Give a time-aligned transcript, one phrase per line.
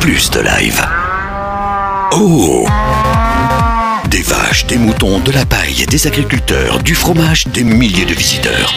[0.00, 0.82] Plus de live.
[2.12, 2.66] Oh
[4.08, 8.72] Des vaches, des moutons, de la paille, des agriculteurs, du fromage, des milliers de visiteurs.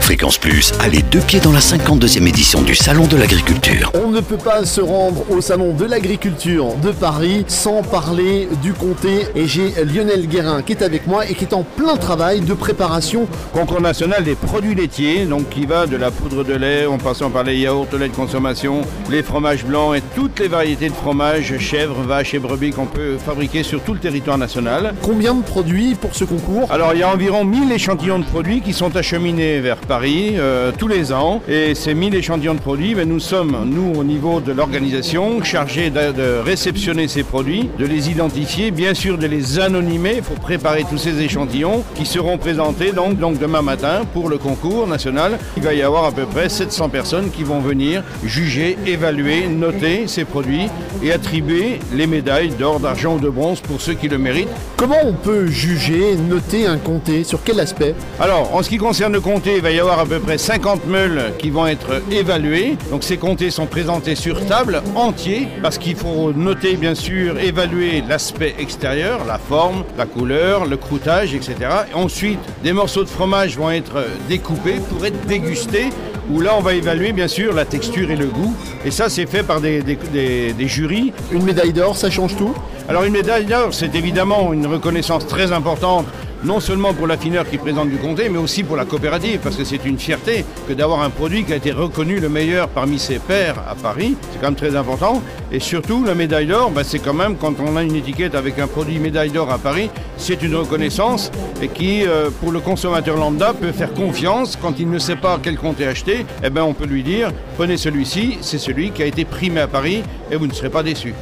[0.00, 3.90] Fréquence Plus, allez deux pieds dans la 52e édition du Salon de l'Agriculture.
[3.94, 8.74] On ne peut pas se rendre au salon de l'agriculture de Paris sans parler du
[8.74, 12.40] comté et j'ai Lionel Guérin qui est avec moi et qui est en plein travail
[12.40, 13.26] de préparation.
[13.54, 17.30] Concours national des produits laitiers, donc qui va de la poudre de lait en passant
[17.30, 20.94] par les yaourts, le lait de consommation, les fromages blancs et toutes les variétés de
[20.94, 24.94] fromages, chèvres, vaches et brebis qu'on peut fabriquer sur tout le territoire national.
[25.02, 26.70] Combien de produits pour ce concours?
[26.70, 30.72] Alors il y a environ 1000 échantillons de produits qui sont acheminés vers Paris euh,
[30.76, 34.40] tous les ans et ces 1000 échantillons de produits, ben, nous sommes, nous au niveau
[34.40, 39.58] de l'organisation, chargés de, de réceptionner ces produits, de les identifier, bien sûr de les
[39.58, 44.38] anonymer, faut préparer tous ces échantillons qui seront présentés donc, donc demain matin pour le
[44.38, 45.38] concours national.
[45.56, 50.06] Il va y avoir à peu près 700 personnes qui vont venir juger, évaluer, noter
[50.06, 50.68] ces produits
[51.02, 54.48] et attribuer les médailles d'or, d'argent ou de bronze pour ceux qui le méritent.
[54.76, 57.24] Comment on peut juger, noter un comté?
[57.24, 57.94] Sur quel aspect?
[58.18, 60.86] Alors, en ce qui concerne le comté, il va y avoir à peu près 50
[60.86, 62.78] meules qui vont être évaluées.
[62.90, 68.02] Donc ces comtés sont présentés sur table entiers parce qu'il faut noter bien sûr, évaluer
[68.08, 71.56] l'aspect extérieur, la forme, la couleur, le croûtage, etc.
[71.92, 75.90] Et ensuite, des morceaux de fromage vont être découpés pour être dégustés
[76.32, 78.54] où là on va évaluer bien sûr la texture et le goût.
[78.86, 81.12] Et ça c'est fait par des, des- des- des jurys.
[81.32, 82.54] Une médaille d'or, ça change tout?
[82.88, 86.06] Alors une médaille d'or c'est évidemment une reconnaissance très importante
[86.44, 89.64] non seulement pour l'affineur qui présente du comté, mais aussi pour la coopérative, parce que
[89.64, 93.18] c'est une fierté que d'avoir un produit qui a été reconnu le meilleur parmi ses
[93.18, 94.16] pairs à Paris.
[94.32, 95.22] C'est quand même très important.
[95.52, 98.58] Et surtout, la médaille d'or, ben, c'est quand même, quand on a une étiquette avec
[98.58, 101.30] un produit médaille d'or à Paris, c'est une reconnaissance
[101.62, 105.38] et qui, euh, pour le consommateur lambda, peut faire confiance quand il ne sait pas
[105.42, 106.24] quel comté acheter.
[106.42, 109.68] Eh ben, on peut lui dire, prenez celui-ci, c'est celui qui a été primé à
[109.68, 111.14] Paris et vous ne serez pas déçu.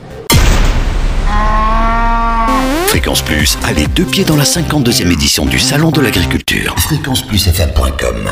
[2.89, 6.75] Fréquence Plus, allez deux pieds dans la 52e édition du Salon de l'Agriculture.
[6.79, 8.31] Fréquenceplusfm.com